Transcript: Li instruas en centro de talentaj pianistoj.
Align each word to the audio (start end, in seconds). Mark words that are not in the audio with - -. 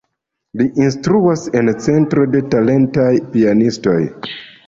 Li 0.59 0.65
instruas 0.85 1.43
en 1.59 1.69
centro 1.87 2.25
de 2.37 2.41
talentaj 2.55 3.07
pianistoj. 3.35 3.97